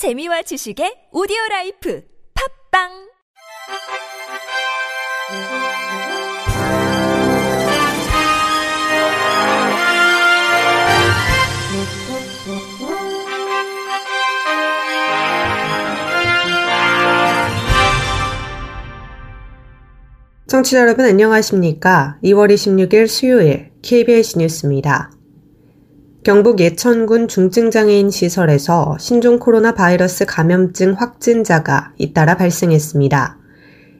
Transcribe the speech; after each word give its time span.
재미와 0.00 0.40
지식의 0.40 1.12
오디오 1.12 1.36
라이프 1.50 2.02
팝빵 2.72 2.88
청취자 20.46 20.80
여러분 20.80 21.04
안녕하십니까? 21.04 22.18
2월 22.24 22.50
26일 22.50 23.06
수요일 23.06 23.70
KBS 23.82 24.38
뉴스입니다. 24.38 25.19
경북 26.22 26.60
예천군 26.60 27.28
중증장애인 27.28 28.10
시설에서 28.10 28.94
신종 29.00 29.38
코로나 29.38 29.72
바이러스 29.72 30.26
감염증 30.26 30.92
확진자가 30.92 31.94
잇따라 31.96 32.36
발생했습니다. 32.36 33.38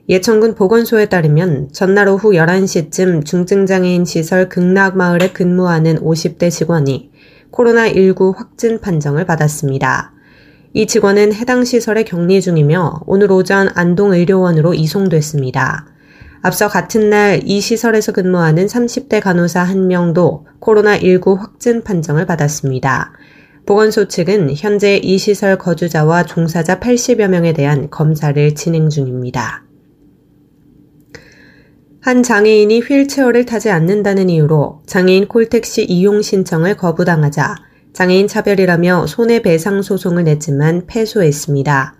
예천군 0.06 0.54
보건소에 0.54 1.06
따르면 1.06 1.70
전날 1.72 2.08
오후 2.08 2.32
11시쯤 2.32 3.24
중증장애인 3.24 4.04
시설 4.04 4.50
극락마을에 4.50 5.32
근무하는 5.32 5.96
50대 5.96 6.50
직원이 6.50 7.10
코로나19 7.52 8.36
확진 8.36 8.82
판정을 8.82 9.24
받았습니다. 9.24 10.12
이 10.74 10.86
직원은 10.86 11.32
해당 11.32 11.64
시설에 11.64 12.04
격리 12.04 12.42
중이며 12.42 13.00
오늘 13.06 13.32
오전 13.32 13.70
안동의료원으로 13.74 14.74
이송됐습니다. 14.74 15.86
앞서 16.42 16.68
같은 16.68 17.10
날 17.10 17.40
이 17.44 17.60
시설에서 17.60 18.12
근무하는 18.12 18.66
30대 18.66 19.20
간호사 19.20 19.62
한 19.62 19.88
명도 19.88 20.46
코로나19 20.60 21.38
확진 21.38 21.82
판정을 21.82 22.26
받았습니다. 22.26 23.12
보건소 23.66 24.08
측은 24.08 24.54
현재 24.56 24.96
이 24.96 25.18
시설 25.18 25.58
거주자와 25.58 26.24
종사자 26.24 26.80
80여 26.80 27.28
명에 27.28 27.52
대한 27.52 27.90
검사를 27.90 28.54
진행 28.54 28.88
중입니다. 28.88 29.64
한 32.00 32.22
장애인이 32.22 32.80
휠체어를 32.80 33.44
타지 33.44 33.70
않는다는 33.70 34.30
이유로 34.30 34.82
장애인 34.86 35.28
콜택시 35.28 35.84
이용 35.84 36.22
신청을 36.22 36.76
거부당하자 36.76 37.56
장애인 37.92 38.28
차별이라며 38.28 39.06
손해배상 39.06 39.82
소송을 39.82 40.24
냈지만 40.24 40.86
패소했습니다. 40.86 41.99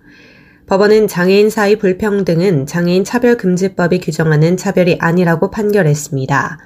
법원은 0.71 1.09
장애인 1.09 1.49
사이 1.49 1.75
불평등은 1.75 2.65
장애인 2.65 3.03
차별금지법이 3.03 3.99
규정하는 3.99 4.55
차별이 4.55 4.95
아니라고 5.01 5.51
판결했습니다. 5.51 6.59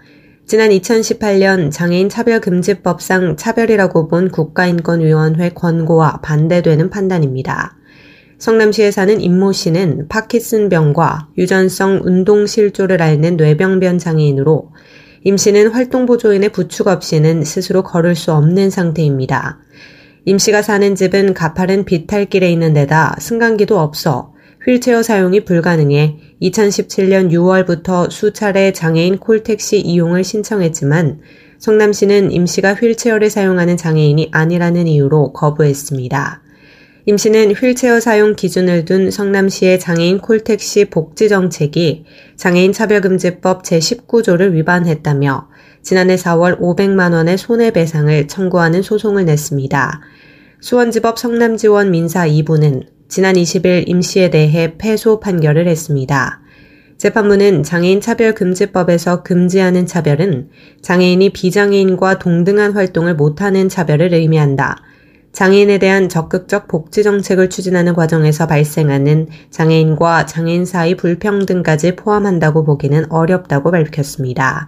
지난 0.46 0.70
2018년 0.70 1.72
장애인 1.72 2.10
차별금지법상 2.10 3.36
차별이라고 3.36 4.08
본 4.08 4.30
국가인권위원회 4.30 5.50
권고와 5.56 6.20
반대되는 6.22 6.92
판단입니다. 6.92 7.78
성남시에 8.38 8.92
사는 8.92 9.20
임모 9.20 9.54
씨는 9.54 10.08
파키슨병과 10.08 11.30
유전성 11.40 12.02
운동실조를 12.04 13.02
앓는 13.02 13.38
뇌병변 13.38 13.98
장애인으로 13.98 14.72
임 15.24 15.36
씨는 15.36 15.70
활동보조인의 15.70 16.50
부축 16.50 16.90
없이는 16.90 17.44
스스로 17.44 17.82
걸을 17.82 18.14
수 18.14 18.34
없는 18.34 18.70
상태입니다. 18.70 19.58
임 20.28 20.40
씨가 20.40 20.64
사는 20.64 20.96
집은 20.96 21.36
가파른 21.36 21.86
비탈길에 21.86 22.52
있는 22.52 22.74
데다 22.74 23.16
승강기도 23.20 23.80
없어 23.80 24.34
휠체어 24.66 25.04
사용이 25.04 25.46
불가능해 25.46 26.18
2017년 26.42 27.30
6월부터 27.32 28.10
수차례 28.10 28.74
장애인 28.74 29.20
콜택시 29.20 29.80
이용을 29.80 30.24
신청했지만 30.24 31.20
성남시는 31.60 32.32
임 32.32 32.48
씨가 32.48 32.74
휠체어를 32.74 33.30
사용하는 33.30 33.78
장애인이 33.78 34.30
아니라는 34.32 34.88
이유로 34.88 35.32
거부했습니다. 35.34 36.42
임 37.08 37.18
씨는 37.18 37.52
휠체어 37.52 38.00
사용 38.00 38.36
기준을 38.36 38.86
둔 38.86 39.12
성남시의 39.12 39.80
장애인 39.80 40.18
콜택시 40.18 40.86
복지 40.86 41.30
정책이 41.30 42.04
장애인 42.36 42.74
차별금지법 42.74 43.62
제19조를 43.62 44.54
위반했다며 44.54 45.48
지난해 45.84 46.16
4월 46.16 46.60
500만 46.60 47.14
원의 47.14 47.38
손해배상을 47.38 48.28
청구하는 48.28 48.82
소송을 48.82 49.26
냈습니다. 49.26 50.02
수원지법 50.62 51.20
성남지원 51.20 51.92
민사 51.92 52.28
2부는 52.28 52.88
지난 53.08 53.36
20일 53.36 53.84
임 53.88 54.02
씨에 54.02 54.32
대해 54.32 54.74
패소 54.80 55.20
판결을 55.20 55.68
했습니다. 55.68 56.42
재판부는 56.98 57.62
장애인 57.62 58.02
차별금지법에서 58.02 59.22
금지하는 59.22 59.86
차별은 59.86 60.50
장애인이 60.82 61.34
비장애인과 61.34 62.18
동등한 62.18 62.72
활동을 62.72 63.14
못하는 63.14 63.70
차별을 63.70 64.12
의미한다. 64.16 64.82
장애인에 65.36 65.80
대한 65.80 66.08
적극적 66.08 66.70
복지 66.70 67.04
정책을 67.04 67.50
추진하는 67.50 67.94
과정에서 67.94 68.48
발생하는 68.48 69.28
장애인과 69.52 70.28
장애인 70.28 70.66
사이 70.66 70.96
불평등까지 70.96 71.98
포함한다고 71.98 72.64
보기는 72.64 73.12
어렵다고 73.12 73.72
밝혔습니다. 73.72 74.68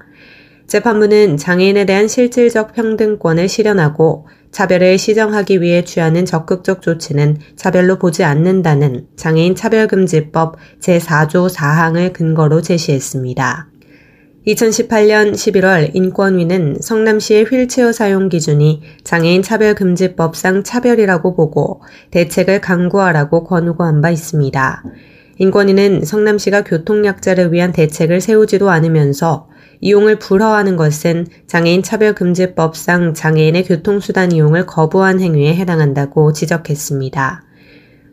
재판부는 0.67 1.37
장애인에 1.37 1.85
대한 1.85 2.09
실질적 2.09 2.73
평등권을 2.73 3.47
실현하고 3.47 4.27
차별을 4.51 4.97
시정하기 4.97 5.61
위해 5.61 5.85
취하는 5.85 6.25
적극적 6.25 6.81
조치는 6.81 7.37
차별로 7.55 7.97
보지 7.97 8.25
않는다는 8.25 9.07
장애인 9.15 9.55
차별금지법 9.55 10.57
제4조 10.81 11.49
4항을 11.49 12.11
근거로 12.11 12.61
제시했습니다. 12.61 13.69
2018년 14.47 15.33
11월 15.33 15.93
인권위는 15.93 16.77
성남시의 16.79 17.43
휠체어 17.45 17.91
사용 17.91 18.29
기준이 18.29 18.81
장애인 19.03 19.41
차별금지법상 19.41 20.63
차별이라고 20.63 21.35
보고 21.35 21.81
대책을 22.11 22.61
강구하라고 22.61 23.43
권고한 23.43 23.99
바 23.99 24.09
있습니다. 24.09 24.83
인권위는 25.39 26.05
성남시가 26.05 26.63
교통약자를 26.63 27.51
위한 27.51 27.73
대책을 27.73 28.21
세우지도 28.21 28.69
않으면서 28.69 29.49
이용을 29.81 30.17
불허하는 30.17 30.77
것은 30.77 31.27
장애인 31.47 31.83
차별금지법상 31.83 33.15
장애인의 33.15 33.65
교통수단 33.65 34.31
이용을 34.31 34.65
거부한 34.65 35.19
행위에 35.19 35.55
해당한다고 35.55 36.31
지적했습니다. 36.31 37.43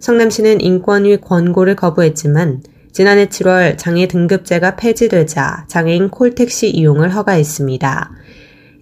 성남시는 0.00 0.60
인권위 0.60 1.18
권고를 1.18 1.76
거부했지만 1.76 2.60
지난해 2.94 3.26
7월 3.26 3.76
장애 3.76 4.06
등급제가 4.06 4.76
폐지되자 4.76 5.64
장애인 5.66 6.10
콜택시 6.10 6.70
이용을 6.70 7.12
허가했습니다. 7.12 8.12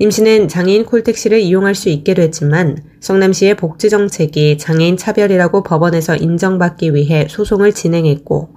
임 0.00 0.10
씨는 0.10 0.48
장애인 0.48 0.84
콜택시를 0.84 1.40
이용할 1.40 1.74
수 1.74 1.88
있게 1.88 2.12
됐지만 2.12 2.76
성남시의 3.00 3.56
복지정책이 3.56 4.58
장애인 4.58 4.98
차별이라고 4.98 5.62
법원에서 5.62 6.16
인정받기 6.16 6.94
위해 6.94 7.26
소송을 7.30 7.72
진행했고 7.72 8.50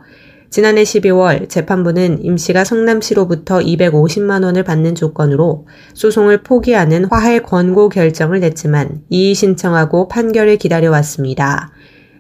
지난해 0.50 0.84
12월 0.84 1.48
재판부는 1.48 2.26
임 2.26 2.36
씨가 2.36 2.66
성남시로부터 2.66 3.60
250만 3.60 4.44
원을 4.44 4.64
받는 4.64 4.94
조건으로 4.96 5.68
소송을 5.94 6.44
포기하는 6.44 7.06
화해 7.06 7.40
권고 7.40 7.88
결정을 7.88 8.42
냈지만 8.42 9.04
이의 9.10 9.34
신청하고 9.34 10.10
판결을 10.10 10.58
기다려왔습니다. 10.58 11.72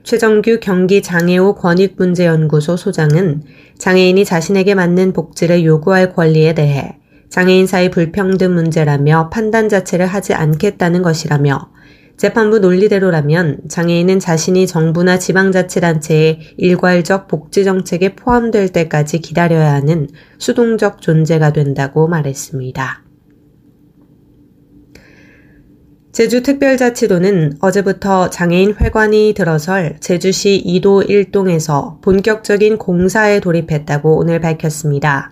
최정규 0.05 0.59
경기장애우 0.61 1.55
권익문제연구소 1.55 2.77
소장은 2.77 3.41
장애인이 3.79 4.23
자신에게 4.23 4.75
맞는 4.75 5.13
복지를 5.13 5.65
요구할 5.65 6.13
권리에 6.13 6.53
대해 6.53 6.99
장애인 7.29 7.65
사이 7.65 7.89
불평등 7.89 8.53
문제라며 8.53 9.31
판단 9.31 9.67
자체를 9.67 10.05
하지 10.05 10.35
않겠다는 10.35 11.01
것이라며 11.01 11.71
재판부 12.17 12.59
논리대로라면 12.59 13.61
장애인은 13.67 14.19
자신이 14.19 14.67
정부나 14.67 15.17
지방자치단체의 15.17 16.39
일괄적 16.57 17.27
복지정책에 17.27 18.13
포함될 18.13 18.69
때까지 18.69 19.19
기다려야 19.19 19.73
하는 19.73 20.07
수동적 20.37 21.01
존재가 21.01 21.51
된다고 21.51 22.07
말했습니다. 22.07 23.04
제주특별자치도는 26.15 27.57
어제부터 27.59 28.29
장애인 28.29 28.75
회관이 28.79 29.33
들어설 29.35 29.97
제주시 29.99 30.63
2도 30.65 31.09
1동에서 31.09 31.99
본격적인 31.99 32.77
공사에 32.77 33.41
돌입했다고 33.41 34.17
오늘 34.17 34.39
밝혔습니다. 34.39 35.31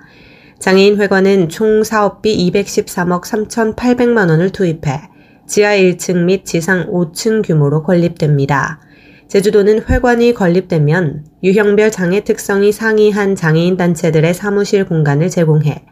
장애인 0.60 1.00
회관은 1.00 1.48
총 1.48 1.86
사업비 1.86 2.52
213억 2.52 3.24
3,800만 3.24 4.30
원을 4.30 4.50
투입해 4.50 5.04
지하 5.48 5.74
1층 5.74 6.25
및 6.25 6.44
지상 6.44 6.92
5층 6.92 7.48
규모로 7.48 7.84
건립됩니다. 7.84 8.81
제주도는 9.30 9.84
회관이 9.90 10.34
건립되면 10.34 11.25
유형별 11.44 11.92
장애 11.92 12.25
특성이 12.25 12.74
상이한 12.74 13.38
장애인 13.38 13.78
단체들의 13.78 14.34
사무실 14.34 14.84
공간을 14.84 15.30
제공해 15.30 15.86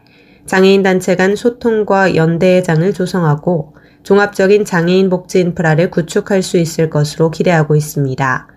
장애인 0.44 0.82
단체 0.82 1.16
간 1.16 1.34
소통과 1.34 2.14
연대장을 2.14 2.92
조성하고 2.92 3.72
종합적인 4.02 4.64
장애인 4.64 5.08
복지 5.10 5.40
인프라를 5.40 5.90
구축할 5.90 6.42
수 6.42 6.58
있을 6.58 6.90
것으로 6.90 7.30
기대하고 7.30 7.76
있습니다. 7.76 8.48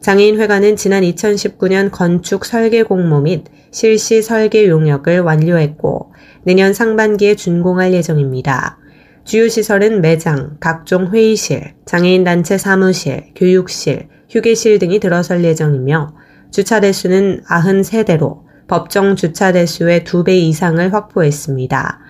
장애인 0.00 0.38
회관은 0.38 0.76
지난 0.76 1.02
2019년 1.02 1.90
건축 1.90 2.44
설계 2.44 2.82
공모 2.82 3.20
및 3.20 3.44
실시 3.72 4.22
설계 4.22 4.68
용역을 4.68 5.20
완료했고 5.20 6.12
내년 6.44 6.72
상반기에 6.72 7.34
준공할 7.34 7.92
예정입니다. 7.92 8.78
주요 9.24 9.48
시설은 9.48 10.02
매장, 10.02 10.56
각종 10.60 11.12
회의실, 11.12 11.74
장애인 11.84 12.22
단체 12.22 12.56
사무실, 12.56 13.32
교육실, 13.34 14.08
휴게실 14.30 14.78
등이 14.78 15.00
들어설 15.00 15.42
예정이며 15.42 16.14
주차 16.52 16.78
대수는 16.78 17.42
93대로 17.42 18.42
법정 18.68 19.16
주차 19.16 19.50
대수의 19.50 20.02
2배 20.04 20.28
이상을 20.28 20.92
확보했습니다. 20.92 22.00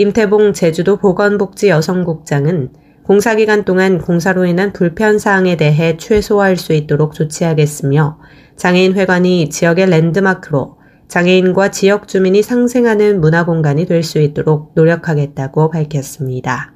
임태봉 0.00 0.54
제주도 0.54 0.96
보건복지 0.96 1.68
여성국장은 1.68 2.70
공사 3.02 3.34
기간 3.34 3.66
동안 3.66 3.98
공사로 3.98 4.46
인한 4.46 4.72
불편 4.72 5.18
사항에 5.18 5.58
대해 5.58 5.98
최소화할 5.98 6.56
수 6.56 6.72
있도록 6.72 7.12
조치하겠으며 7.12 8.18
장애인 8.56 8.94
회관이 8.94 9.50
지역의 9.50 9.90
랜드마크로 9.90 10.78
장애인과 11.08 11.70
지역 11.70 12.08
주민이 12.08 12.42
상생하는 12.42 13.20
문화 13.20 13.44
공간이 13.44 13.84
될 13.84 14.02
수 14.02 14.18
있도록 14.20 14.72
노력하겠다고 14.74 15.68
밝혔습니다. 15.68 16.72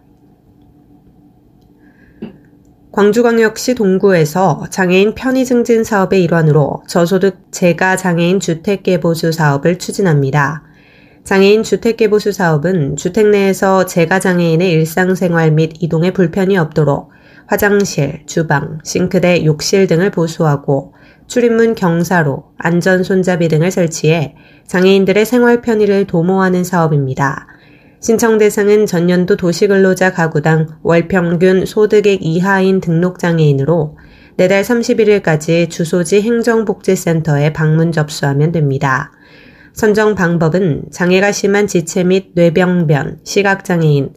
광주광역시 2.92 3.74
동구에서 3.74 4.66
장애인 4.68 5.14
편의 5.14 5.46
증진 5.46 5.82
사업의 5.82 6.22
일환으로 6.24 6.82
저소득 6.86 7.38
재가 7.52 7.96
장애인 7.96 8.38
주택 8.40 8.82
개보수 8.82 9.32
사업을 9.32 9.78
추진합니다. 9.78 10.73
장애인 11.24 11.62
주택개보수 11.62 12.32
사업은 12.32 12.96
주택 12.96 13.28
내에서 13.28 13.86
재가 13.86 14.20
장애인의 14.20 14.70
일상생활 14.70 15.52
및 15.52 15.72
이동에 15.80 16.12
불편이 16.12 16.58
없도록 16.58 17.10
화장실, 17.46 18.20
주방, 18.26 18.78
싱크대, 18.84 19.44
욕실 19.46 19.86
등을 19.86 20.10
보수하고 20.10 20.92
출입문 21.26 21.74
경사로, 21.74 22.44
안전 22.58 23.02
손잡이 23.02 23.48
등을 23.48 23.70
설치해 23.70 24.34
장애인들의 24.66 25.24
생활 25.24 25.62
편의를 25.62 26.06
도모하는 26.06 26.62
사업입니다. 26.62 27.46
신청 28.00 28.36
대상은 28.36 28.84
전년도 28.84 29.36
도시근로자 29.36 30.12
가구당 30.12 30.66
월 30.82 31.08
평균 31.08 31.64
소득액 31.64 32.18
이하인 32.20 32.82
등록장애인으로 32.82 33.96
내달 34.36 34.62
31일까지 34.62 35.70
주소지 35.70 36.20
행정복지센터에 36.20 37.54
방문 37.54 37.92
접수하면 37.92 38.52
됩니다. 38.52 39.10
선정 39.74 40.14
방법은 40.14 40.84
장애가 40.92 41.32
심한 41.32 41.66
지체 41.66 42.04
및 42.04 42.30
뇌병변, 42.34 43.18
시각장애인, 43.24 44.14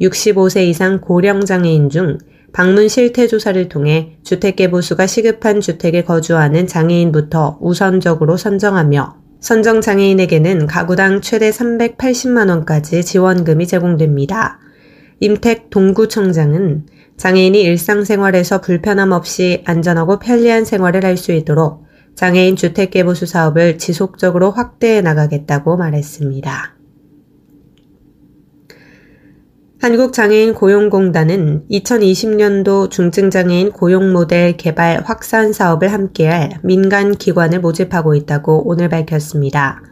65세 0.00 0.66
이상 0.66 1.00
고령장애인 1.00 1.90
중 1.90 2.18
방문 2.52 2.88
실태 2.88 3.28
조사를 3.28 3.68
통해 3.68 4.18
주택개보수가 4.24 5.06
시급한 5.06 5.60
주택에 5.60 6.02
거주하는 6.02 6.66
장애인부터 6.66 7.58
우선적으로 7.60 8.36
선정하며 8.36 9.16
선정 9.38 9.80
장애인에게는 9.80 10.66
가구당 10.66 11.20
최대 11.20 11.50
380만원까지 11.50 13.04
지원금이 13.04 13.68
제공됩니다. 13.68 14.58
임택 15.20 15.70
동구청장은 15.70 16.86
장애인이 17.16 17.62
일상생활에서 17.62 18.60
불편함 18.60 19.12
없이 19.12 19.62
안전하고 19.66 20.18
편리한 20.18 20.64
생활을 20.64 21.04
할 21.04 21.16
수 21.16 21.30
있도록 21.30 21.85
장애인 22.16 22.56
주택개보수 22.56 23.26
사업을 23.26 23.76
지속적으로 23.76 24.50
확대해 24.50 25.02
나가겠다고 25.02 25.76
말했습니다. 25.76 26.74
한국장애인 29.82 30.54
고용공단은 30.54 31.66
2020년도 31.70 32.90
중증장애인 32.90 33.72
고용 33.72 34.14
모델 34.14 34.56
개발 34.56 35.02
확산 35.04 35.52
사업을 35.52 35.92
함께할 35.92 36.60
민간 36.62 37.14
기관을 37.14 37.60
모집하고 37.60 38.14
있다고 38.14 38.66
오늘 38.66 38.88
밝혔습니다. 38.88 39.82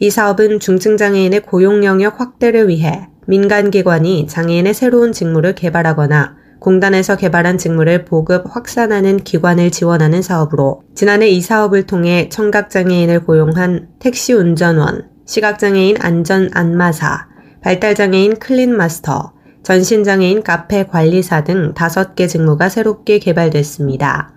이 0.00 0.10
사업은 0.10 0.58
중증장애인의 0.58 1.42
고용 1.42 1.84
영역 1.84 2.20
확대를 2.20 2.68
위해 2.68 3.08
민간 3.28 3.70
기관이 3.70 4.26
장애인의 4.26 4.74
새로운 4.74 5.12
직무를 5.12 5.54
개발하거나 5.54 6.41
공단에서 6.62 7.16
개발한 7.16 7.58
직무를 7.58 8.04
보급 8.04 8.44
확산하는 8.48 9.16
기관을 9.16 9.72
지원하는 9.72 10.22
사업으로 10.22 10.82
지난해 10.94 11.28
이 11.28 11.40
사업을 11.40 11.86
통해 11.86 12.28
청각장애인을 12.28 13.24
고용한 13.24 13.88
택시 13.98 14.32
운전원, 14.32 15.08
시각장애인 15.26 15.96
안전 15.98 16.50
안마사, 16.52 17.26
발달장애인 17.62 18.38
클린마스터, 18.38 19.32
전신장애인 19.64 20.44
카페 20.44 20.86
관리사 20.86 21.42
등 21.42 21.74
5개 21.74 22.28
직무가 22.28 22.68
새롭게 22.68 23.18
개발됐습니다. 23.18 24.32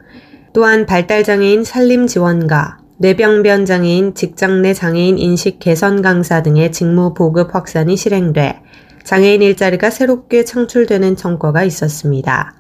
또한 0.52 0.88
발달장애인 0.88 1.64
산림지원가, 1.64 2.80
뇌병변 2.98 3.66
장애인 3.66 4.16
직장 4.16 4.64
내 4.64 4.74
장애인 4.74 5.20
인식 5.20 5.60
개선 5.60 6.02
강사 6.02 6.42
등의 6.42 6.72
직무 6.72 7.14
보급 7.14 7.54
확산이 7.54 7.96
실행돼 7.96 8.62
장애인 9.06 9.42
일자리가 9.42 9.92
새롭게 9.92 10.44
창출되는 10.44 11.16
성과가 11.16 11.64
있었습니다. 11.64 12.56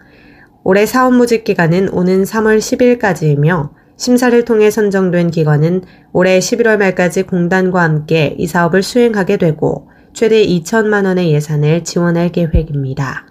올해 0.64 0.86
사업 0.86 1.14
모집 1.14 1.44
기간은 1.44 1.90
오는 1.90 2.24
3월 2.24 2.60
10일까지이며 2.60 3.72
심사를 3.98 4.46
통해 4.46 4.70
선정된 4.70 5.32
기관은 5.32 5.84
올해 6.14 6.40
11월 6.40 6.78
말까지 6.78 7.24
공단과 7.24 7.82
함께 7.82 8.36
이 8.38 8.46
사업을 8.48 8.84
수행하게 8.84 9.38
되고 9.38 9.90
최대 10.14 10.46
2천만 10.46 11.06
원의 11.06 11.32
예산을 11.34 11.84
지원할 11.84 12.32
계획입니다. 12.32 13.28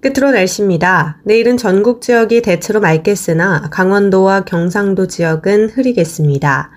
끝으로 0.00 0.30
날씨입니다. 0.30 1.20
내일은 1.24 1.56
전국 1.56 2.00
지역이 2.00 2.42
대체로 2.42 2.80
맑겠으나 2.80 3.70
강원도와 3.70 4.44
경상도 4.44 5.08
지역은 5.08 5.70
흐리겠습니다. 5.70 6.70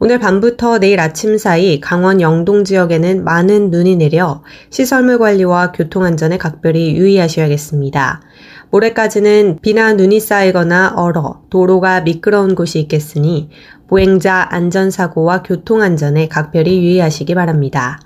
오늘 0.00 0.18
밤부터 0.18 0.80
내일 0.80 0.98
아침 0.98 1.38
사이 1.38 1.80
강원 1.80 2.20
영동 2.20 2.64
지역에는 2.64 3.22
많은 3.22 3.70
눈이 3.70 3.96
내려 3.96 4.42
시설물 4.70 5.18
관리와 5.18 5.70
교통안전에 5.72 6.36
각별히 6.36 6.96
유의하셔야겠습니다. 6.96 8.20
모레까지는 8.70 9.60
비나 9.62 9.92
눈이 9.92 10.18
쌓이거나 10.18 10.94
얼어 10.96 11.42
도로가 11.48 12.00
미끄러운 12.00 12.56
곳이 12.56 12.80
있겠으니 12.80 13.50
보행자 13.86 14.48
안전사고와 14.50 15.44
교통안전에 15.44 16.26
각별히 16.26 16.82
유의하시기 16.82 17.32
바랍니다. 17.36 18.00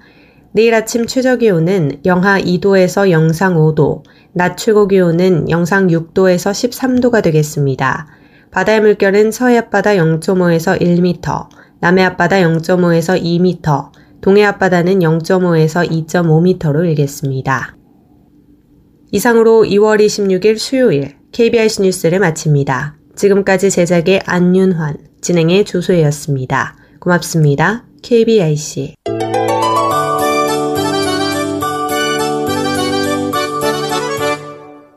내일 0.53 0.75
아침 0.75 1.07
최저 1.07 1.37
기온은 1.37 2.01
영하 2.05 2.39
2도에서 2.39 3.11
영상 3.11 3.55
5도, 3.55 4.03
낮 4.33 4.57
최고 4.57 4.89
기온은 4.89 5.49
영상 5.49 5.87
6도에서 5.87 6.51
13도가 6.51 7.23
되겠습니다. 7.23 8.09
바다의 8.51 8.81
물결은 8.81 9.31
서해 9.31 9.59
앞바다 9.59 9.93
0.5에서 9.93 10.81
1m, 10.81 11.49
남해 11.81 12.03
앞바다 12.03 12.37
0.5에서 12.37 13.21
2m, 13.23 13.93
동해 14.21 14.45
앞바다는 14.45 14.99
0.5에서 14.99 15.89
2.5m로 15.89 16.85
일겠습니다. 16.85 17.77
이상으로 19.11 19.65
2월 19.65 20.05
26일 20.05 20.59
수요일 20.59 21.17
KBIC 21.33 21.83
뉴스를 21.83 22.19
마칩니다. 22.19 22.97
지금까지 23.15 23.71
제작의 23.71 24.23
안윤환, 24.27 24.97
진행의 25.21 25.65
조소혜였습니다. 25.65 26.77
고맙습니다. 27.01 27.85
KBIC 28.03 28.95